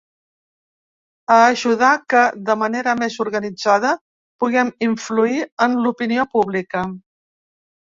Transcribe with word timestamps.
A 1.35 1.35
ajudar 1.49 1.91
que, 2.13 2.23
de 2.47 2.55
manera 2.61 2.95
més 3.03 3.19
organitzada, 3.27 3.93
puguem 4.45 4.73
influir 4.89 5.39
en 5.69 5.79
l’opinió 5.85 6.29
pública. 6.35 6.85